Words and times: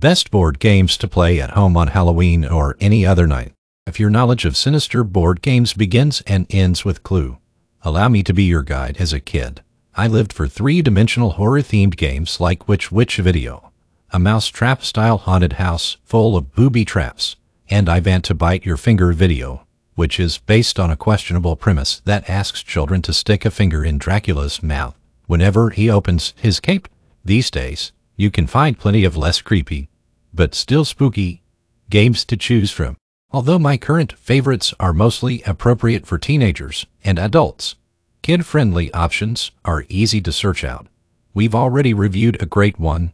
best 0.00 0.30
board 0.30 0.58
games 0.58 0.96
to 0.96 1.06
play 1.06 1.38
at 1.40 1.50
home 1.50 1.76
on 1.76 1.88
Halloween 1.88 2.46
or 2.46 2.74
any 2.80 3.04
other 3.04 3.26
night. 3.26 3.52
If 3.86 4.00
your 4.00 4.08
knowledge 4.08 4.46
of 4.46 4.56
sinister 4.56 5.04
board 5.04 5.42
games 5.42 5.74
begins 5.74 6.22
and 6.26 6.46
ends 6.48 6.86
with 6.86 7.02
Clue, 7.02 7.36
allow 7.82 8.08
me 8.08 8.22
to 8.22 8.32
be 8.32 8.44
your 8.44 8.62
guide 8.62 8.96
as 8.98 9.12
a 9.12 9.20
kid. 9.20 9.62
I 9.94 10.06
lived 10.06 10.32
for 10.32 10.48
three-dimensional 10.48 11.32
horror-themed 11.32 11.98
games 11.98 12.40
like 12.40 12.66
Which 12.66 12.90
Witch 12.90 13.18
Video, 13.18 13.72
a 14.10 14.18
mousetrap-style 14.18 15.18
haunted 15.18 15.54
house 15.54 15.98
full 16.02 16.34
of 16.34 16.54
booby 16.54 16.86
traps, 16.86 17.36
and 17.68 17.86
I 17.86 18.00
Vant 18.00 18.24
to 18.24 18.34
Bite 18.34 18.64
Your 18.64 18.78
Finger 18.78 19.12
Video, 19.12 19.66
which 19.96 20.18
is 20.18 20.38
based 20.38 20.80
on 20.80 20.90
a 20.90 20.96
questionable 20.96 21.56
premise 21.56 22.00
that 22.06 22.30
asks 22.30 22.62
children 22.62 23.02
to 23.02 23.12
stick 23.12 23.44
a 23.44 23.50
finger 23.50 23.84
in 23.84 23.98
Dracula's 23.98 24.62
mouth 24.62 24.96
whenever 25.26 25.68
he 25.68 25.90
opens 25.90 26.32
his 26.38 26.58
cape. 26.58 26.88
These 27.22 27.50
days, 27.50 27.92
you 28.16 28.30
can 28.30 28.46
find 28.46 28.78
plenty 28.78 29.04
of 29.04 29.16
less 29.16 29.42
creepy, 29.42 29.89
but 30.32 30.54
still 30.54 30.84
spooky, 30.84 31.42
games 31.88 32.24
to 32.24 32.36
choose 32.36 32.70
from. 32.70 32.96
Although 33.32 33.58
my 33.58 33.76
current 33.76 34.12
favorites 34.12 34.74
are 34.80 34.92
mostly 34.92 35.42
appropriate 35.42 36.06
for 36.06 36.18
teenagers 36.18 36.86
and 37.04 37.18
adults, 37.18 37.76
kid-friendly 38.22 38.92
options 38.92 39.50
are 39.64 39.84
easy 39.88 40.20
to 40.20 40.32
search 40.32 40.64
out. 40.64 40.86
We've 41.32 41.54
already 41.54 41.94
reviewed 41.94 42.42
a 42.42 42.46
great 42.46 42.78
one, 42.78 43.12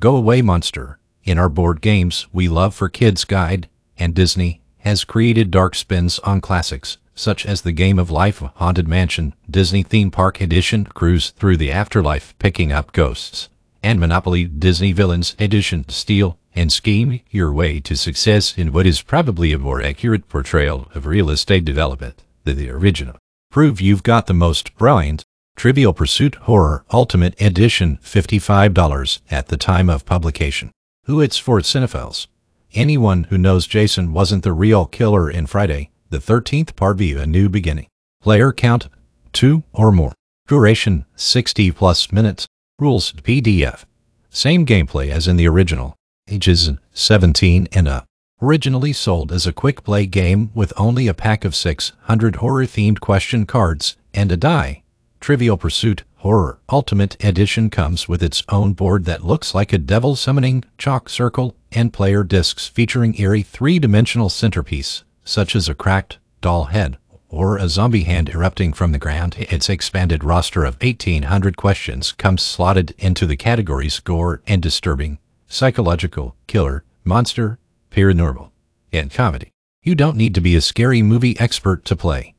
Go 0.00 0.16
Away 0.16 0.42
Monster, 0.42 0.98
in 1.22 1.38
our 1.38 1.48
board 1.48 1.80
games 1.80 2.26
we 2.32 2.48
love 2.48 2.74
for 2.74 2.88
kids 2.88 3.24
guide, 3.24 3.68
and 3.96 4.14
Disney 4.14 4.60
has 4.78 5.04
created 5.04 5.52
dark 5.52 5.76
spins 5.76 6.18
on 6.20 6.40
classics 6.40 6.98
such 7.14 7.46
as 7.46 7.62
the 7.62 7.72
Game 7.72 7.98
of 7.98 8.10
Life 8.10 8.38
Haunted 8.56 8.88
Mansion 8.88 9.34
Disney 9.48 9.82
Theme 9.82 10.10
Park 10.10 10.40
Edition 10.40 10.86
Cruise 10.86 11.30
Through 11.30 11.58
the 11.58 11.70
Afterlife 11.70 12.36
Picking 12.38 12.72
Up 12.72 12.92
Ghosts 12.92 13.48
and 13.82 14.00
Monopoly 14.00 14.44
Disney 14.44 14.92
Villains 14.92 15.36
Edition 15.38 15.88
Steal 15.88 16.38
and 16.54 16.72
scheme 16.72 17.20
your 17.30 17.52
way 17.52 17.80
to 17.80 17.96
success 17.96 18.56
in 18.56 18.72
what 18.72 18.86
is 18.86 19.02
probably 19.02 19.52
a 19.52 19.58
more 19.58 19.82
accurate 19.82 20.28
portrayal 20.28 20.88
of 20.94 21.06
real 21.06 21.30
estate 21.30 21.64
development 21.64 22.22
than 22.44 22.56
the 22.56 22.70
original. 22.70 23.16
Prove 23.50 23.80
you've 23.80 24.02
got 24.02 24.26
the 24.26 24.34
most 24.34 24.74
brilliant 24.76 25.24
Trivial 25.56 25.92
Pursuit 25.92 26.34
Horror 26.36 26.84
Ultimate 26.92 27.40
Edition 27.40 27.98
$55 28.02 29.20
at 29.30 29.48
the 29.48 29.56
time 29.56 29.90
of 29.90 30.06
publication. 30.06 30.70
Who 31.04 31.20
it's 31.20 31.38
for 31.38 31.60
cinephiles. 31.60 32.26
Anyone 32.74 33.24
who 33.24 33.36
knows 33.36 33.66
Jason 33.66 34.12
wasn't 34.12 34.44
the 34.44 34.52
real 34.52 34.86
killer 34.86 35.30
in 35.30 35.46
Friday, 35.46 35.90
the 36.08 36.18
13th 36.18 36.74
Part 36.74 36.96
View 36.96 37.20
A 37.20 37.26
New 37.26 37.48
Beginning. 37.48 37.86
Player 38.22 38.52
count 38.52 38.88
2 39.32 39.62
or 39.72 39.92
more. 39.92 40.12
Duration 40.48 41.04
60 41.16 41.70
plus 41.72 42.10
minutes. 42.10 42.46
Rules 42.78 43.12
PDF. 43.12 43.84
Same 44.30 44.64
gameplay 44.64 45.10
as 45.10 45.28
in 45.28 45.36
the 45.36 45.46
original. 45.46 45.94
Ages 46.28 46.70
17 46.92 47.68
and 47.72 47.88
up. 47.88 48.06
Originally 48.40 48.92
sold 48.92 49.32
as 49.32 49.46
a 49.46 49.52
quick 49.52 49.84
play 49.84 50.06
game 50.06 50.50
with 50.54 50.72
only 50.76 51.06
a 51.06 51.14
pack 51.14 51.44
of 51.44 51.54
600 51.54 52.36
horror 52.36 52.64
themed 52.64 53.00
question 53.00 53.44
cards 53.44 53.96
and 54.14 54.32
a 54.32 54.36
die. 54.36 54.82
Trivial 55.20 55.56
Pursuit 55.56 56.04
Horror 56.16 56.58
Ultimate 56.70 57.22
Edition 57.22 57.70
comes 57.70 58.08
with 58.08 58.22
its 58.22 58.42
own 58.48 58.72
board 58.72 59.04
that 59.04 59.24
looks 59.24 59.54
like 59.54 59.72
a 59.72 59.78
devil 59.78 60.16
summoning 60.16 60.64
chalk 60.78 61.08
circle 61.08 61.56
and 61.70 61.92
player 61.92 62.24
discs 62.24 62.66
featuring 62.66 63.18
eerie 63.20 63.42
three-dimensional 63.42 64.28
centerpiece, 64.28 65.04
such 65.24 65.54
as 65.56 65.68
a 65.68 65.74
cracked 65.74 66.18
doll 66.40 66.64
head 66.64 66.98
or 67.32 67.56
a 67.56 67.68
zombie 67.68 68.04
hand 68.04 68.28
erupting 68.28 68.74
from 68.74 68.92
the 68.92 68.98
ground, 68.98 69.34
its 69.38 69.70
expanded 69.70 70.22
roster 70.22 70.64
of 70.64 70.76
1800 70.82 71.56
questions 71.56 72.12
comes 72.12 72.42
slotted 72.42 72.94
into 72.98 73.26
the 73.26 73.36
categories 73.36 74.00
gore 74.00 74.42
and 74.46 74.60
disturbing, 74.62 75.18
psychological, 75.52 76.34
killer, 76.46 76.82
monster, 77.04 77.58
paranormal, 77.90 78.50
and 78.90 79.12
comedy. 79.12 79.50
You 79.82 79.94
don't 79.94 80.16
need 80.16 80.34
to 80.34 80.40
be 80.40 80.56
a 80.56 80.62
scary 80.62 81.02
movie 81.02 81.38
expert 81.38 81.84
to 81.84 81.94
play. 81.94 82.34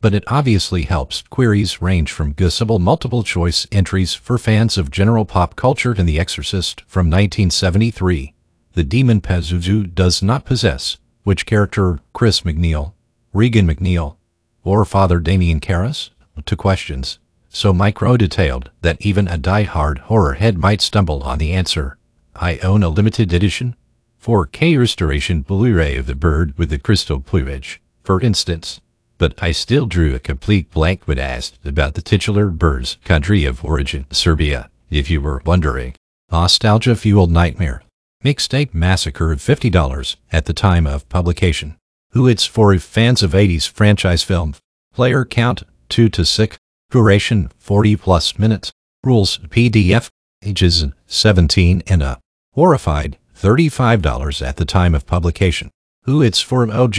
But 0.00 0.14
it 0.14 0.24
obviously 0.26 0.82
helps. 0.82 1.22
Queries 1.30 1.80
range 1.80 2.10
from 2.10 2.32
guessable 2.32 2.80
multiple 2.80 3.22
choice 3.22 3.68
entries 3.70 4.14
for 4.14 4.36
fans 4.36 4.76
of 4.76 4.90
general 4.90 5.24
pop 5.24 5.54
culture 5.54 5.94
to 5.94 6.02
The 6.02 6.18
Exorcist 6.18 6.80
from 6.88 7.06
1973. 7.06 8.34
The 8.72 8.84
demon 8.84 9.20
Pazuzu 9.20 9.94
does 9.94 10.20
not 10.20 10.44
possess, 10.44 10.98
which 11.22 11.46
character 11.46 12.00
Chris 12.12 12.40
MacNeil, 12.40 12.94
Regan 13.32 13.66
MacNeil, 13.66 14.16
or 14.64 14.84
Father 14.84 15.20
Damien 15.20 15.60
Karras 15.60 16.10
to 16.44 16.56
questions, 16.56 17.20
so 17.48 17.72
micro-detailed 17.72 18.70
that 18.82 19.00
even 19.00 19.28
a 19.28 19.38
die-hard 19.38 19.98
horror 19.98 20.34
head 20.34 20.58
might 20.58 20.80
stumble 20.80 21.22
on 21.22 21.38
the 21.38 21.52
answer. 21.52 21.96
I 22.40 22.58
own 22.58 22.82
a 22.82 22.88
limited 22.88 23.32
edition 23.32 23.76
4K 24.22 24.78
restoration 24.78 25.42
Blu-ray 25.42 25.96
of 25.96 26.06
the 26.06 26.14
bird 26.14 26.56
with 26.58 26.70
the 26.70 26.78
crystal 26.78 27.20
plumage, 27.20 27.80
for 28.02 28.20
instance, 28.20 28.80
but 29.18 29.34
I 29.42 29.52
still 29.52 29.86
drew 29.86 30.14
a 30.14 30.18
complete 30.18 30.70
blank 30.70 31.06
when 31.06 31.18
asked 31.18 31.58
about 31.64 31.94
the 31.94 32.02
titular 32.02 32.48
bird's 32.48 32.98
country 33.04 33.44
of 33.44 33.64
origin, 33.64 34.06
Siberia, 34.10 34.70
if 34.90 35.10
you 35.10 35.20
were 35.20 35.42
wondering. 35.44 35.94
Nostalgia-fueled 36.30 37.30
nightmare. 37.30 37.82
Mixtape 38.24 38.74
Massacre 38.74 39.32
of 39.32 39.38
$50 39.38 40.16
at 40.32 40.46
the 40.46 40.52
time 40.52 40.86
of 40.86 41.08
publication 41.08 41.76
who 42.16 42.26
it's 42.26 42.46
for 42.46 42.76
fans 42.78 43.22
of 43.22 43.32
80s 43.32 43.68
franchise 43.68 44.22
film. 44.22 44.54
Player 44.94 45.26
count 45.26 45.64
2 45.90 46.08
to 46.08 46.24
6. 46.24 46.56
Duration 46.90 47.50
40 47.58 47.96
plus 47.96 48.38
minutes. 48.38 48.72
Rules 49.04 49.36
PDF. 49.36 50.08
Ages 50.42 50.86
17 51.06 51.82
and 51.86 52.02
up. 52.02 52.20
Horrified 52.56 53.18
$35 53.38 54.40
at 54.40 54.56
the 54.56 54.64
time 54.64 54.94
of 54.94 55.04
publication. 55.04 55.70
Who 56.04 56.22
it's 56.22 56.40
for 56.40 56.66
OG. 56.72 56.96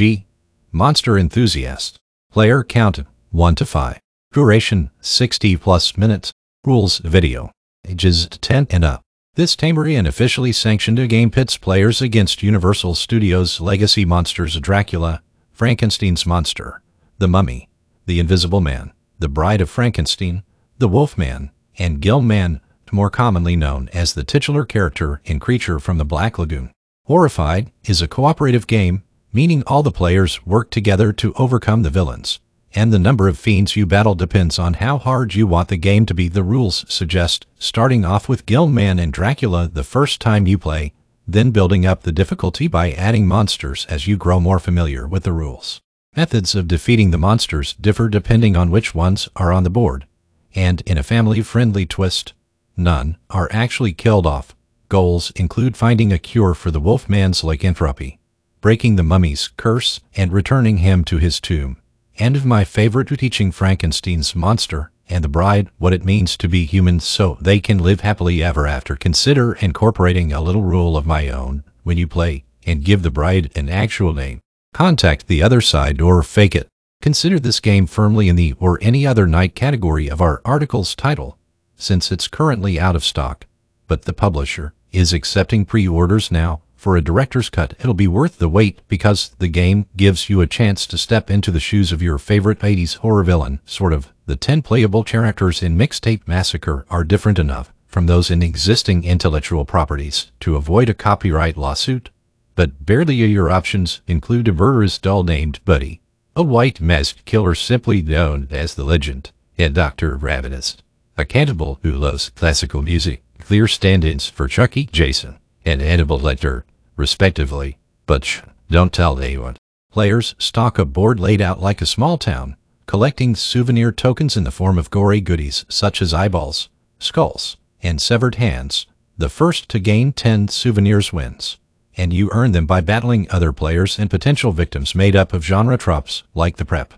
Monster 0.72 1.18
enthusiast. 1.18 1.98
Player 2.32 2.64
count 2.64 3.00
1 3.32 3.56
to 3.56 3.66
5. 3.66 4.00
Duration 4.32 4.92
60 5.02 5.58
plus 5.58 5.98
minutes. 5.98 6.32
Rules 6.64 7.00
video. 7.00 7.50
Ages 7.88 8.28
10 8.30 8.68
and 8.70 8.86
up. 8.86 9.02
This 9.34 9.56
Tamarian 9.56 10.08
officially 10.08 10.52
sanctioned 10.52 11.00
a 11.00 11.08
game 11.08 11.32
pits 11.32 11.58
players 11.58 12.04
against 12.04 12.44
Universal 12.44 12.94
Studios' 12.94 13.60
legacy 13.60 14.06
monsters 14.06 14.60
Dracula, 14.60 15.24
Frankenstein's 15.54 16.28
Monster, 16.28 16.84
The 17.18 17.28
Mummy, 17.28 17.68
The 18.06 18.20
Invisible 18.20 18.62
Man, 18.62 18.94
The 19.18 19.28
Bride 19.28 19.62
of 19.62 19.72
Frankenstein, 19.72 20.44
The 20.78 20.88
Wolfman, 20.88 21.50
and 21.80 22.00
Gillman, 22.00 22.62
more 22.92 23.10
commonly 23.10 23.56
known 23.56 23.90
as 23.94 24.14
the 24.14 24.24
titular 24.24 24.66
character 24.66 25.22
in 25.26 25.40
Creature 25.40 25.80
from 25.80 25.98
the 25.98 26.06
Black 26.06 26.38
Lagoon. 26.38 26.72
Horrified 27.06 27.72
is 27.86 28.02
a 28.02 28.08
cooperative 28.08 28.68
game, 28.68 29.04
meaning 29.32 29.64
all 29.68 29.84
the 29.84 29.92
players 29.92 30.46
work 30.46 30.70
together 30.70 31.12
to 31.14 31.34
overcome 31.36 31.84
the 31.84 31.90
villains 31.90 32.40
and 32.78 32.94
the 32.94 33.00
number 33.00 33.28
of 33.28 33.40
fiends 33.40 33.76
you 33.76 33.88
battle 33.88 34.14
depends 34.14 34.60
on 34.60 34.76
how 34.76 35.00
hard 35.00 35.34
you 35.34 35.48
want 35.48 35.70
the 35.70 35.78
game 35.78 36.06
to 36.06 36.14
be. 36.14 36.28
The 36.28 36.44
rules 36.44 36.86
suggest 36.88 37.48
starting 37.58 38.06
off 38.06 38.30
with 38.30 38.46
Gillman 38.46 39.00
and 39.00 39.12
Dracula 39.12 39.68
the 39.68 39.84
first 39.84 40.22
time 40.22 40.46
you 40.46 40.60
play, 40.60 40.94
then 41.28 41.50
building 41.50 41.88
up 41.88 42.04
the 42.04 42.12
difficulty 42.12 42.68
by 42.68 42.92
adding 42.92 43.26
monsters 43.26 43.88
as 43.90 44.08
you 44.08 44.16
grow 44.16 44.40
more 44.40 44.60
familiar 44.60 45.08
with 45.08 45.24
the 45.24 45.34
rules. 45.34 45.82
Methods 46.16 46.54
of 46.54 46.68
defeating 46.68 47.10
the 47.12 47.18
monsters 47.18 47.74
differ 47.74 48.10
depending 48.10 48.56
on 48.56 48.70
which 48.70 48.94
ones 48.94 49.28
are 49.36 49.52
on 49.52 49.64
the 49.64 49.72
board, 49.72 50.06
and 50.54 50.82
in 50.82 51.00
a 51.00 51.04
family-friendly 51.04 51.86
twist, 51.88 52.34
none 52.78 53.18
are 53.30 53.50
actually 53.52 53.94
killed 53.94 54.26
off. 54.26 54.56
Goals 54.88 55.32
include 55.32 55.76
finding 55.76 56.14
a 56.14 56.20
cure 56.20 56.54
for 56.54 56.72
the 56.72 56.80
Wolfman's 56.80 57.44
lycanthropy, 57.44 58.20
breaking 58.62 58.96
the 58.96 59.04
mummy's 59.04 59.50
curse, 59.58 60.00
and 60.16 60.32
returning 60.32 60.78
him 60.78 61.04
to 61.06 61.18
his 61.18 61.40
tomb 61.40 61.78
and 62.20 62.36
of 62.36 62.46
my 62.46 62.64
favorite 62.64 63.08
to 63.08 63.18
teaching 63.18 63.52
Frankenstein's 63.52 64.36
monster 64.36 64.92
and 65.10 65.24
the 65.24 65.30
bride 65.30 65.70
what 65.78 65.94
it 65.94 66.04
means 66.04 66.36
to 66.38 66.48
be 66.48 66.66
human 66.66 67.00
so 67.00 67.38
they 67.40 67.60
can 67.60 67.78
live 67.78 68.02
happily 68.02 68.44
ever 68.44 68.68
after. 68.68 68.96
Consider 68.96 69.54
incorporating 69.54 70.34
a 70.34 70.42
little 70.42 70.64
rule 70.64 70.98
of 70.98 71.06
my 71.06 71.30
own 71.30 71.64
when 71.84 71.98
you 71.98 72.08
play 72.08 72.44
and 72.66 72.84
give 72.84 73.04
the 73.04 73.12
bride 73.12 73.52
an 73.56 73.70
actual 73.70 74.14
name. 74.14 74.42
Contact 74.74 75.28
the 75.28 75.42
other 75.42 75.62
side 75.62 76.02
or 76.02 76.22
fake 76.24 76.56
it. 76.56 76.68
Consider 77.02 77.40
this 77.40 77.60
game 77.60 77.86
firmly 77.86 78.28
in 78.28 78.36
the 78.36 78.54
or 78.60 78.80
any 78.82 79.06
other 79.06 79.28
night 79.28 79.56
category 79.56 80.10
of 80.10 80.20
our 80.20 80.42
article's 80.44 80.96
title, 80.96 81.37
since 81.78 82.12
it's 82.12 82.28
currently 82.28 82.80
out 82.80 82.96
of 82.96 83.06
stock, 83.06 83.46
but 83.88 84.04
the 84.04 84.14
publisher 84.14 84.74
is 84.92 85.14
accepting 85.14 85.64
pre-orders 85.64 86.32
now 86.32 86.62
for 86.78 86.96
a 86.96 87.02
director's 87.02 87.50
cut, 87.50 87.74
it'll 87.80 87.96
be 87.96 88.08
worth 88.08 88.38
the 88.38 88.48
wait 88.48 88.82
because 88.88 89.30
the 89.40 89.48
game 89.48 89.88
gives 89.98 90.30
you 90.30 90.42
a 90.42 90.48
chance 90.48 90.86
to 90.86 90.98
step 90.98 91.32
into 91.32 91.50
the 91.50 91.60
shoes 91.60 91.92
of 91.92 92.04
your 92.04 92.20
favorite 92.20 92.60
80s 92.60 92.98
horror 92.98 93.24
villain, 93.24 93.60
sort 93.66 93.94
of. 93.94 94.14
The 94.28 94.36
10 94.36 94.62
playable 94.62 95.04
characters 95.04 95.64
in 95.64 95.76
Mixtape 95.76 96.28
Massacre 96.28 96.86
are 96.90 97.04
different 97.04 97.40
enough 97.40 97.74
from 97.88 98.06
those 98.06 98.30
in 98.30 98.44
existing 98.44 99.04
intellectual 99.04 99.66
properties 99.66 100.32
to 100.42 100.56
avoid 100.56 100.88
a 100.88 100.94
copyright 100.94 101.58
lawsuit. 101.58 102.12
But 102.54 102.86
barely 102.86 103.16
your 103.16 103.50
options 103.50 104.02
include 104.06 104.48
a 104.48 104.54
murderous 104.54 105.00
doll 105.00 105.24
named 105.24 105.60
Buddy, 105.66 106.02
a 106.36 106.44
white 106.44 106.80
masked 106.80 107.26
killer 107.26 107.56
simply 107.56 108.04
known 108.04 108.48
as 108.52 108.76
the 108.76 108.84
Legend, 108.84 109.32
and 109.58 109.74
Dr. 109.74 110.16
Ravenous, 110.16 110.78
a 111.18 111.26
cannibal 111.26 111.80
who 111.82 111.92
loves 111.92 112.30
classical 112.30 112.82
music, 112.84 113.24
clear 113.40 113.68
stand-ins 113.68 114.28
for 114.28 114.48
Chucky, 114.48 114.86
Jason, 114.86 115.40
and 115.66 115.82
Hannibal 115.82 116.20
Lecter, 116.20 116.64
respectively. 116.96 117.78
But 118.06 118.24
shh, 118.24 118.42
don't 118.70 118.94
tell 118.94 119.20
anyone. 119.20 119.58
Players 119.92 120.36
stock 120.38 120.78
a 120.78 120.86
board 120.86 121.20
laid 121.20 121.42
out 121.42 121.62
like 121.62 121.82
a 121.82 121.88
small 121.88 122.18
town, 122.18 122.56
collecting 122.86 123.36
souvenir 123.36 123.92
tokens 123.92 124.38
in 124.38 124.44
the 124.44 124.52
form 124.52 124.78
of 124.78 124.92
gory 124.92 125.20
goodies 125.20 125.66
such 125.70 126.02
as 126.02 126.14
eyeballs, 126.14 126.70
skulls, 127.00 127.58
and 127.82 128.00
severed 128.00 128.36
hands. 128.36 128.86
The 129.18 129.30
first 129.30 129.70
to 129.70 129.80
gain 129.80 130.14
10 130.14 130.50
souvenirs 130.50 131.12
wins, 131.12 131.58
and 131.96 132.14
you 132.14 132.30
earn 132.32 132.52
them 132.52 132.68
by 132.68 132.82
battling 132.82 133.26
other 133.32 133.52
players 133.52 133.98
and 133.98 134.10
potential 134.10 134.52
victims 134.52 134.94
made 134.94 135.16
up 135.16 135.34
of 135.34 135.44
genre 135.44 135.78
tropes 135.78 136.22
like 136.36 136.58
the 136.58 136.66
prep, 136.66 136.94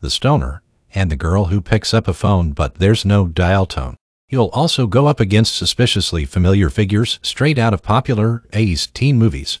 the 0.00 0.08
stoner, 0.08 0.62
and 0.94 1.10
the 1.10 1.16
girl 1.16 1.46
who 1.46 1.60
picks 1.60 1.92
up 1.92 2.08
a 2.08 2.14
phone 2.14 2.52
but 2.52 2.76
there's 2.76 3.04
no 3.04 3.26
dial 3.26 3.66
tone. 3.66 3.96
You'll 4.28 4.50
also 4.52 4.86
go 4.86 5.06
up 5.06 5.20
against 5.20 5.56
suspiciously 5.56 6.24
familiar 6.24 6.68
figures 6.68 7.18
straight 7.22 7.58
out 7.58 7.72
of 7.72 7.82
popular 7.82 8.44
80s 8.52 8.92
teen 8.92 9.18
movies. 9.18 9.60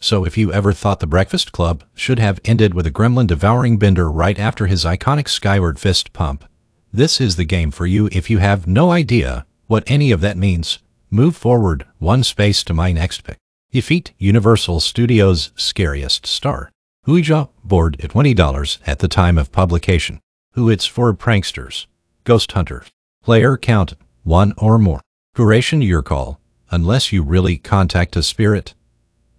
So 0.00 0.24
if 0.24 0.38
you 0.38 0.52
ever 0.52 0.72
thought 0.72 1.00
The 1.00 1.06
Breakfast 1.06 1.52
Club 1.52 1.84
should 1.94 2.18
have 2.18 2.40
ended 2.44 2.74
with 2.74 2.86
a 2.86 2.90
gremlin 2.90 3.26
devouring 3.26 3.78
Bender 3.78 4.10
right 4.10 4.38
after 4.38 4.66
his 4.66 4.84
iconic 4.84 5.28
skyward 5.28 5.78
fist 5.78 6.12
pump, 6.12 6.44
this 6.92 7.20
is 7.20 7.36
the 7.36 7.44
game 7.44 7.70
for 7.70 7.86
you 7.86 8.08
if 8.12 8.30
you 8.30 8.38
have 8.38 8.66
no 8.66 8.90
idea 8.90 9.44
what 9.66 9.84
any 9.86 10.12
of 10.12 10.20
that 10.20 10.36
means. 10.36 10.78
Move 11.10 11.36
forward 11.36 11.86
one 11.98 12.22
space 12.22 12.62
to 12.64 12.74
my 12.74 12.92
next 12.92 13.22
pick. 13.22 13.36
Defeat 13.70 14.12
Universal 14.18 14.80
Studios' 14.80 15.50
scariest 15.56 16.26
star. 16.26 16.70
Ouija 17.06 17.48
board 17.62 18.00
at 18.02 18.10
$20 18.10 18.78
at 18.86 19.00
the 19.00 19.08
time 19.08 19.36
of 19.38 19.52
publication. 19.52 20.20
Who 20.56 20.70
it's 20.70 20.86
for 20.86 21.12
pranksters. 21.12 21.84
Ghost 22.24 22.50
hunters. 22.52 22.86
Player 23.22 23.58
count 23.58 23.92
one 24.24 24.54
or 24.56 24.78
more. 24.78 25.02
Duration 25.34 25.82
your 25.82 26.00
call, 26.00 26.40
unless 26.70 27.12
you 27.12 27.22
really 27.22 27.58
contact 27.58 28.16
a 28.16 28.22
spirit. 28.22 28.72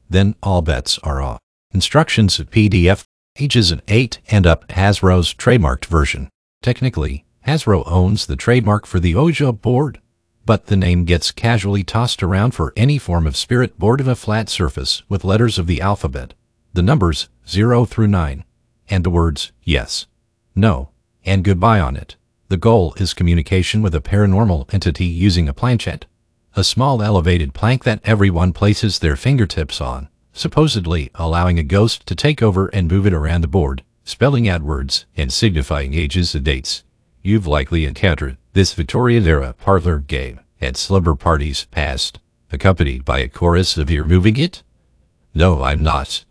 Then 0.08 0.36
all 0.44 0.62
bets 0.62 1.00
are 1.00 1.20
off. 1.20 1.40
Instructions 1.74 2.38
PDF, 2.38 3.04
ages 3.40 3.74
8 3.88 4.20
and 4.30 4.46
up 4.46 4.68
Hasbro's 4.68 5.34
trademarked 5.34 5.86
version. 5.86 6.30
Technically, 6.62 7.26
Hasbro 7.48 7.82
owns 7.88 8.28
the 8.28 8.36
trademark 8.36 8.86
for 8.86 9.00
the 9.00 9.16
Ouija 9.16 9.52
board, 9.52 10.00
but 10.46 10.68
the 10.68 10.78
name 10.78 11.04
gets 11.04 11.32
casually 11.32 11.84
tossed 11.84 12.22
around 12.22 12.52
for 12.52 12.74
any 12.78 13.00
form 13.00 13.26
of 13.26 13.36
spirit 13.36 13.80
board 13.80 14.02
of 14.02 14.08
a 14.08 14.16
flat 14.16 14.50
surface 14.50 15.02
with 15.10 15.24
letters 15.24 15.58
of 15.58 15.66
the 15.66 15.82
alphabet, 15.82 16.36
the 16.74 16.84
numbers 16.84 17.28
0 17.50 17.86
through 17.86 18.06
9, 18.06 18.44
and 18.88 19.04
the 19.04 19.10
words 19.10 19.52
yes, 19.64 20.06
no, 20.54 20.92
and 21.28 21.44
goodbye 21.44 21.80
on 21.80 21.98
it. 21.98 22.16
The 22.48 22.58
goal 22.58 22.94
is 22.96 23.14
communication 23.14 23.82
with 23.82 23.94
a 23.94 24.00
paranormal 24.00 24.74
entity 24.74 25.06
using 25.06 25.50
a 25.50 25.54
planchette, 25.54 26.06
a 26.56 26.64
small 26.64 27.04
elevated 27.04 27.54
plank 27.54 27.84
that 27.84 28.00
everyone 28.06 28.54
places 28.54 29.00
their 29.00 29.18
fingertips 29.18 29.82
on, 29.82 30.08
supposedly 30.32 31.12
allowing 31.16 31.60
a 31.60 31.64
ghost 31.64 32.08
to 32.08 32.16
take 32.16 32.42
over 32.42 32.68
and 32.68 32.90
move 32.90 33.06
it 33.06 33.14
around 33.14 33.42
the 33.42 33.48
board, 33.48 33.84
spelling 34.06 34.48
out 34.48 34.62
words 34.62 35.06
and 35.18 35.34
signifying 35.34 35.94
ages 35.94 36.34
and 36.34 36.46
dates. 36.46 36.86
You've 37.22 37.46
likely 37.46 37.86
encountered 37.86 38.38
this 38.54 38.74
Victorian-era 38.74 39.54
parlor 39.60 40.00
game 40.00 40.40
at 40.62 40.78
slumber 40.78 41.16
parties 41.16 41.66
past, 41.72 42.20
accompanied 42.54 43.04
by 43.04 43.20
a 43.20 43.28
chorus 43.28 43.78
of 43.78 43.92
you're 43.92 44.06
moving 44.06 44.38
it? 44.38 44.64
No, 45.36 45.62
I'm 45.62 45.84
not. 45.84 46.24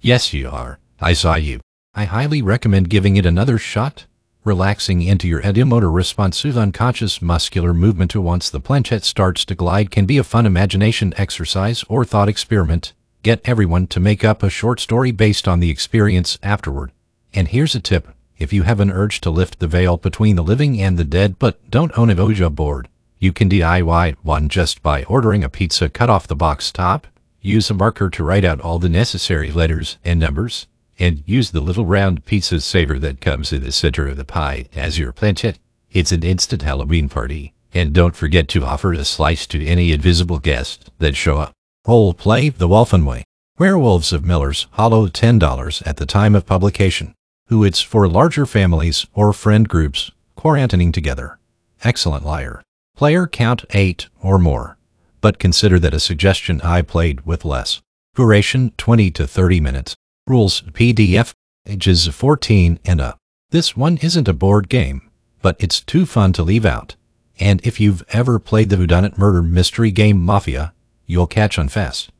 Yes, 0.00 0.32
you 0.32 0.48
are. 0.48 0.78
I 1.00 1.12
saw 1.12 1.34
you. 1.34 1.60
I 1.92 2.04
highly 2.04 2.40
recommend 2.40 2.88
giving 2.88 3.16
it 3.16 3.26
another 3.26 3.58
shot 3.58 4.06
relaxing 4.44 5.00
into 5.00 5.26
your 5.26 5.40
ideomotor 5.40 5.92
responsive 5.92 6.56
unconscious 6.58 7.22
muscular 7.22 7.72
movement 7.72 8.10
to 8.10 8.20
once 8.20 8.50
the 8.50 8.60
planchette 8.60 9.04
starts 9.04 9.44
to 9.46 9.54
glide 9.54 9.90
can 9.90 10.04
be 10.04 10.18
a 10.18 10.24
fun 10.24 10.44
imagination 10.44 11.14
exercise 11.16 11.82
or 11.88 12.04
thought 12.04 12.28
experiment. 12.28 12.92
Get 13.22 13.40
everyone 13.46 13.86
to 13.86 14.00
make 14.00 14.22
up 14.22 14.42
a 14.42 14.50
short 14.50 14.80
story 14.80 15.10
based 15.12 15.48
on 15.48 15.60
the 15.60 15.70
experience 15.70 16.38
afterward. 16.42 16.92
And 17.32 17.48
here's 17.48 17.74
a 17.74 17.80
tip. 17.80 18.08
If 18.36 18.52
you 18.52 18.64
have 18.64 18.80
an 18.80 18.90
urge 18.90 19.22
to 19.22 19.30
lift 19.30 19.60
the 19.60 19.66
veil 19.66 19.96
between 19.96 20.36
the 20.36 20.42
living 20.42 20.80
and 20.80 20.98
the 20.98 21.04
dead 21.04 21.38
but 21.38 21.58
don't 21.70 21.96
own 21.96 22.10
a 22.10 22.14
Ouija 22.14 22.50
board, 22.50 22.88
you 23.18 23.32
can 23.32 23.48
DIY 23.48 24.16
one 24.22 24.50
just 24.50 24.82
by 24.82 25.04
ordering 25.04 25.42
a 25.42 25.48
pizza 25.48 25.88
cut 25.88 26.10
off 26.10 26.26
the 26.26 26.36
box 26.36 26.70
top. 26.70 27.06
Use 27.40 27.70
a 27.70 27.74
marker 27.74 28.10
to 28.10 28.24
write 28.24 28.44
out 28.44 28.60
all 28.60 28.78
the 28.78 28.88
necessary 28.90 29.50
letters 29.50 29.96
and 30.04 30.20
numbers 30.20 30.66
and 30.98 31.22
use 31.26 31.50
the 31.50 31.60
little 31.60 31.86
round 31.86 32.24
piece 32.24 32.52
of 32.52 32.62
saver 32.62 32.98
that 32.98 33.20
comes 33.20 33.52
in 33.52 33.62
the 33.62 33.72
center 33.72 34.08
of 34.08 34.16
the 34.16 34.24
pie 34.24 34.66
as 34.74 34.98
your 34.98 35.12
planchette. 35.12 35.58
It's 35.90 36.12
an 36.12 36.22
instant 36.22 36.62
Halloween 36.62 37.08
party. 37.08 37.52
And 37.72 37.92
don't 37.92 38.14
forget 38.14 38.46
to 38.48 38.64
offer 38.64 38.92
a 38.92 39.04
slice 39.04 39.46
to 39.48 39.66
any 39.66 39.90
invisible 39.90 40.38
guest 40.38 40.90
that 40.98 41.16
show 41.16 41.38
up. 41.38 41.52
Role 41.86 42.14
play 42.14 42.48
The 42.48 42.68
Wolfen 42.68 43.04
Way. 43.04 43.24
Werewolves 43.58 44.12
of 44.12 44.24
Miller's 44.24 44.68
Hollow 44.72 45.08
$10 45.08 45.86
at 45.86 45.96
the 45.96 46.06
time 46.06 46.34
of 46.34 46.46
publication. 46.46 47.14
Who 47.48 47.64
it's 47.64 47.80
for 47.80 48.08
larger 48.08 48.46
families 48.46 49.06
or 49.12 49.32
friend 49.32 49.68
groups 49.68 50.10
quarantining 50.36 50.92
together. 50.92 51.38
Excellent 51.82 52.24
liar. 52.24 52.62
Player 52.96 53.26
count 53.26 53.64
8 53.70 54.08
or 54.22 54.38
more. 54.38 54.76
But 55.20 55.38
consider 55.38 55.78
that 55.80 55.94
a 55.94 56.00
suggestion 56.00 56.60
I 56.60 56.82
played 56.82 57.26
with 57.26 57.44
less. 57.44 57.80
Duration 58.14 58.72
20 58.76 59.10
to 59.10 59.26
30 59.26 59.60
minutes. 59.60 59.96
Rules 60.26 60.62
PDF, 60.62 61.34
ages 61.66 62.06
14 62.06 62.80
and 62.86 62.98
up. 62.98 63.18
This 63.50 63.76
one 63.76 63.98
isn't 63.98 64.26
a 64.26 64.32
board 64.32 64.70
game, 64.70 65.10
but 65.42 65.54
it's 65.58 65.82
too 65.82 66.06
fun 66.06 66.32
to 66.32 66.42
leave 66.42 66.64
out. 66.64 66.96
And 67.38 67.60
if 67.62 67.78
you've 67.78 68.02
ever 68.08 68.38
played 68.38 68.70
the 68.70 68.76
whodunit 68.76 69.18
murder 69.18 69.42
mystery 69.42 69.90
game 69.90 70.18
Mafia, 70.22 70.72
you'll 71.04 71.26
catch 71.26 71.58
on 71.58 71.68
fast. 71.68 72.10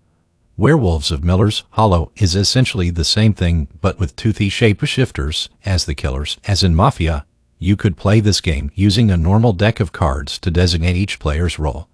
Werewolves 0.58 1.10
of 1.10 1.24
Miller's 1.24 1.64
Hollow 1.70 2.12
is 2.16 2.36
essentially 2.36 2.90
the 2.90 3.04
same 3.04 3.32
thing, 3.32 3.68
but 3.80 3.98
with 3.98 4.16
toothy 4.16 4.50
shapeshifters 4.50 5.48
as 5.64 5.86
the 5.86 5.94
killers. 5.94 6.36
As 6.46 6.62
in 6.62 6.74
Mafia, 6.74 7.24
you 7.58 7.74
could 7.74 7.96
play 7.96 8.20
this 8.20 8.42
game 8.42 8.70
using 8.74 9.10
a 9.10 9.16
normal 9.16 9.54
deck 9.54 9.80
of 9.80 9.92
cards 9.92 10.38
to 10.40 10.50
designate 10.50 10.96
each 10.96 11.18
player's 11.18 11.58
role 11.58 11.88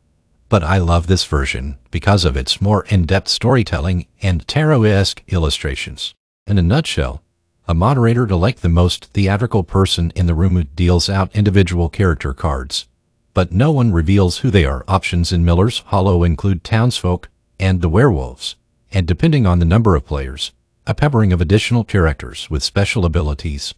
but 0.51 0.65
I 0.65 0.79
love 0.79 1.07
this 1.07 1.25
version 1.25 1.79
because 1.93 2.25
of 2.25 2.37
its 2.37 2.61
more 2.61 2.85
in-depth 2.87 3.29
storytelling 3.29 4.07
and 4.21 4.47
tarot-esque 4.49 5.23
illustrations. 5.29 6.13
In 6.47 6.59
a 6.59 6.63
nutshell, 6.63 7.23
a 7.69 7.73
moderator 7.73 8.27
to 8.27 8.35
like 8.35 8.59
the 8.59 8.69
most 8.69 9.07
theatrical 9.15 9.63
person 9.63 10.13
in 10.17 10.27
the 10.27 10.35
room 10.35 10.57
who 10.57 10.65
deals 10.65 11.09
out 11.09 11.35
individual 11.37 11.89
character 11.89 12.35
cards, 12.35 12.89
but 13.33 13.53
no 13.53 13.71
one 13.71 13.93
reveals 13.93 14.39
who 14.39 14.51
they 14.51 14.65
are. 14.65 14.85
Options 14.89 15.31
in 15.31 15.45
Miller's 15.45 15.79
Hollow 15.87 16.25
include 16.25 16.65
townsfolk 16.65 17.29
and 17.61 17.81
the 17.81 17.89
werewolves, 17.89 18.57
and 18.91 19.07
depending 19.07 19.47
on 19.47 19.61
the 19.61 19.65
number 19.65 19.95
of 19.95 20.05
players, 20.05 20.51
a 20.85 20.95
peppering 20.95 21.33
of 21.33 21.41
additional 21.41 21.85
characters 21.85 22.51
with 22.51 22.65
special 22.65 23.05
abilities. 23.05 23.73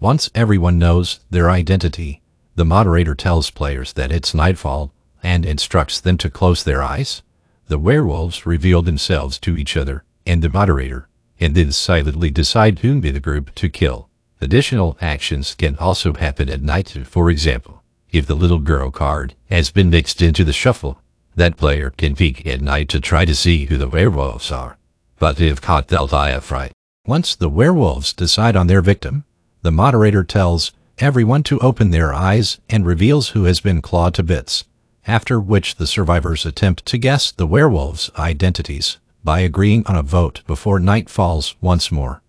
Once 0.00 0.30
everyone 0.34 0.78
knows 0.78 1.20
their 1.28 1.50
identity, 1.50 2.22
the 2.54 2.64
moderator 2.64 3.14
tells 3.14 3.50
players 3.50 3.92
that 3.92 4.10
it's 4.10 4.32
nightfall 4.32 4.90
and 5.24 5.46
instructs 5.46 6.00
them 6.00 6.18
to 6.18 6.30
close 6.30 6.62
their 6.62 6.82
eyes. 6.82 7.22
The 7.66 7.78
werewolves 7.78 8.44
reveal 8.44 8.82
themselves 8.82 9.38
to 9.40 9.56
each 9.56 9.74
other 9.76 10.04
and 10.26 10.42
the 10.42 10.50
moderator, 10.50 11.08
and 11.40 11.54
then 11.54 11.72
silently 11.72 12.30
decide 12.30 12.80
whom 12.80 13.00
be 13.00 13.10
the 13.10 13.20
group 13.20 13.54
to 13.56 13.68
kill. 13.70 14.10
Additional 14.40 14.98
actions 15.00 15.54
can 15.54 15.76
also 15.76 16.12
happen 16.12 16.50
at 16.50 16.62
night. 16.62 16.90
For 17.04 17.30
example, 17.30 17.82
if 18.12 18.26
the 18.26 18.34
little 18.34 18.58
girl 18.58 18.90
card 18.90 19.34
has 19.48 19.70
been 19.70 19.90
mixed 19.90 20.20
into 20.20 20.44
the 20.44 20.52
shuffle, 20.52 21.00
that 21.34 21.56
player 21.56 21.90
can 21.90 22.14
peek 22.14 22.46
at 22.46 22.60
night 22.60 22.88
to 22.90 23.00
try 23.00 23.24
to 23.24 23.34
see 23.34 23.64
who 23.64 23.78
the 23.78 23.88
werewolves 23.88 24.52
are. 24.52 24.76
But 25.18 25.40
if 25.40 25.60
caught, 25.60 25.88
they'll 25.88 26.06
die 26.06 26.30
of 26.30 26.44
fright. 26.44 26.72
Once 27.06 27.34
the 27.34 27.48
werewolves 27.48 28.12
decide 28.12 28.56
on 28.56 28.66
their 28.66 28.82
victim, 28.82 29.24
the 29.62 29.72
moderator 29.72 30.22
tells 30.22 30.72
everyone 30.98 31.42
to 31.44 31.58
open 31.60 31.90
their 31.90 32.12
eyes 32.12 32.60
and 32.68 32.86
reveals 32.86 33.30
who 33.30 33.44
has 33.44 33.60
been 33.60 33.82
clawed 33.82 34.14
to 34.14 34.22
bits 34.22 34.64
after 35.06 35.38
which 35.38 35.76
the 35.76 35.86
survivors 35.86 36.46
attempt 36.46 36.86
to 36.86 36.98
guess 36.98 37.30
the 37.30 37.46
werewolves' 37.46 38.10
identities 38.18 38.98
by 39.22 39.40
agreeing 39.40 39.86
on 39.86 39.96
a 39.96 40.02
vote 40.02 40.42
before 40.46 40.78
night 40.78 41.08
falls 41.08 41.54
once 41.60 41.90
more. 41.90 42.22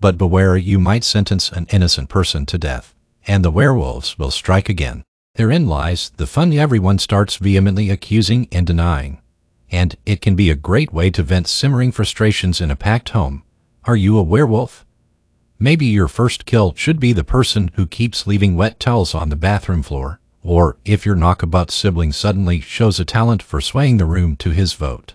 But 0.00 0.18
beware 0.18 0.56
you 0.56 0.78
might 0.78 1.04
sentence 1.04 1.50
an 1.50 1.66
innocent 1.70 2.08
person 2.08 2.46
to 2.46 2.58
death, 2.58 2.94
and 3.26 3.44
the 3.44 3.50
werewolves 3.50 4.18
will 4.18 4.30
strike 4.30 4.68
again. 4.68 5.04
Therein 5.34 5.66
lies 5.66 6.10
the 6.16 6.26
fun 6.26 6.52
everyone 6.52 6.98
starts 6.98 7.36
vehemently 7.36 7.90
accusing 7.90 8.48
and 8.52 8.66
denying, 8.66 9.20
and 9.70 9.96
it 10.06 10.20
can 10.20 10.34
be 10.34 10.50
a 10.50 10.54
great 10.56 10.92
way 10.92 11.10
to 11.10 11.22
vent 11.22 11.46
simmering 11.46 11.92
frustrations 11.92 12.60
in 12.60 12.70
a 12.70 12.76
packed 12.76 13.10
home. 13.10 13.42
Are 13.84 13.96
you 13.96 14.18
a 14.18 14.22
werewolf? 14.22 14.84
Maybe 15.58 15.86
your 15.86 16.08
first 16.08 16.46
kill 16.46 16.74
should 16.74 17.00
be 17.00 17.12
the 17.12 17.24
person 17.24 17.70
who 17.74 17.86
keeps 17.86 18.26
leaving 18.26 18.56
wet 18.56 18.78
towels 18.78 19.14
on 19.14 19.28
the 19.28 19.36
bathroom 19.36 19.82
floor 19.82 20.20
or 20.42 20.76
if 20.84 21.04
your 21.04 21.14
knockabout 21.14 21.70
sibling 21.70 22.12
suddenly 22.12 22.60
shows 22.60 22.98
a 22.98 23.04
talent 23.04 23.42
for 23.42 23.60
swaying 23.60 23.96
the 23.96 24.04
room 24.04 24.36
to 24.36 24.50
his 24.50 24.72
vote. 24.72 25.14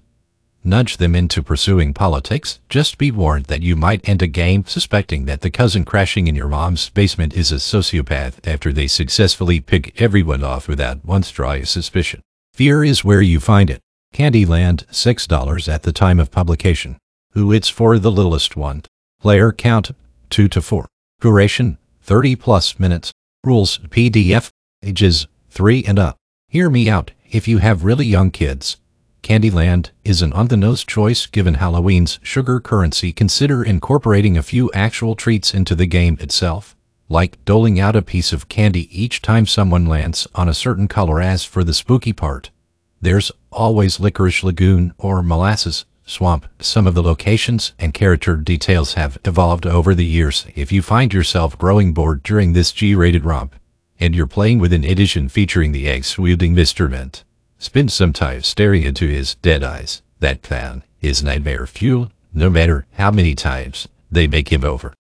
Nudge 0.66 0.96
them 0.96 1.14
into 1.14 1.44
pursuing 1.44 1.94
politics, 1.94 2.62
just 2.70 2.98
be 2.98 3.12
warned 3.12 3.46
that 3.46 3.62
you 3.62 3.76
might 3.76 4.08
end 4.08 4.22
a 4.22 4.28
game 4.28 4.64
suspecting 4.66 5.26
that 5.26 5.42
the 5.42 5.50
cousin 5.50 5.84
crashing 5.84 6.28
in 6.28 6.36
your 6.36 6.48
mom's 6.48 6.90
basement 6.90 7.34
is 7.34 7.52
a 7.52 7.56
sociopath 7.56 8.36
after 8.48 8.72
they 8.72 8.88
successfully 8.88 9.60
pick 9.60 10.00
everyone 10.02 10.42
off 10.42 10.70
without 10.70 11.04
once 11.04 11.30
dry 11.32 11.64
suspicion. 11.64 12.22
Fear 12.54 12.86
is 12.86 13.04
where 13.04 13.22
you 13.22 13.42
find 13.42 13.70
it. 13.70 13.82
Candyland 14.14 14.86
$6 14.86 15.68
at 15.68 15.84
the 15.84 15.92
time 15.92 16.20
of 16.20 16.32
publication. 16.32 16.98
Who 17.32 17.52
it's 17.52 17.68
for 17.68 18.00
the 18.00 18.12
littlest 18.12 18.56
one. 18.56 18.84
Player 19.20 19.52
count 19.52 19.92
2 20.30 20.48
to 20.48 20.62
4. 20.62 20.88
Duration 21.20 21.78
30 22.04 22.36
plus 22.38 22.80
minutes. 22.80 23.12
Rules 23.44 23.80
PDF 23.90 24.50
ages 24.84 25.28
3 25.50 25.84
and 25.86 25.98
up. 25.98 26.18
Hear 26.48 26.70
me 26.70 26.90
out 26.90 27.12
if 27.32 27.48
you 27.48 27.58
have 27.58 27.84
really 27.84 28.06
young 28.06 28.30
kids. 28.30 28.78
Candyland 29.24 29.92
is 30.04 30.22
an 30.22 30.34
on-the-nose 30.34 30.84
choice 30.84 31.26
given 31.26 31.56
Halloween's 31.56 32.20
sugar 32.22 32.60
currency. 32.60 33.14
Consider 33.14 33.64
incorporating 33.64 34.38
a 34.38 34.44
few 34.44 34.70
actual 34.74 35.16
treats 35.16 35.54
into 35.54 35.76
the 35.76 35.86
game 35.86 36.18
itself, 36.20 36.76
like 37.08 37.44
doling 37.46 37.80
out 37.80 37.96
a 37.96 38.02
piece 38.02 38.34
of 38.34 38.50
candy 38.50 38.90
each 38.92 39.22
time 39.22 39.46
someone 39.46 39.86
lands 39.86 40.28
on 40.36 40.50
a 40.50 40.54
certain 40.54 40.90
color 40.90 41.22
as 41.22 41.46
for 41.46 41.64
the 41.64 41.74
spooky 41.74 42.12
part. 42.12 42.52
There's 43.00 43.32
always 43.52 44.00
Licorice 44.00 44.44
Lagoon 44.44 44.94
or 44.98 45.24
Molasses 45.24 45.86
Swamp. 46.06 46.46
Some 46.60 46.86
of 46.86 46.94
the 46.94 47.04
locations 47.04 47.72
and 47.80 47.94
character 47.94 48.36
details 48.36 48.96
have 48.96 49.18
evolved 49.24 49.66
over 49.66 49.96
the 49.96 50.06
years. 50.06 50.46
If 50.54 50.72
you 50.74 50.82
find 50.82 51.14
yourself 51.14 51.58
growing 51.58 51.94
bored 51.94 52.24
during 52.24 52.52
this 52.52 52.74
G-rated 52.74 53.24
romp, 53.24 53.56
and 54.04 54.14
you're 54.14 54.28
playing 54.28 54.60
with 54.60 54.74
an 54.74 54.84
edition 54.84 55.30
featuring 55.30 55.72
the 55.72 55.88
eggs-wielding 55.88 56.54
Mr. 56.54 56.90
Mint, 56.90 57.24
spend 57.58 57.90
some 57.90 58.12
time 58.12 58.42
staring 58.42 58.84
into 58.84 59.08
his 59.08 59.36
dead 59.36 59.64
eyes. 59.64 60.02
That 60.20 60.42
plan 60.42 60.84
is 61.02 61.24
nightmare 61.24 61.66
fuel, 61.66 62.12
no 62.34 62.50
matter 62.50 62.86
how 62.98 63.12
many 63.12 63.34
times 63.34 63.88
they 64.12 64.28
make 64.28 64.52
him 64.52 64.66
over. 64.66 64.94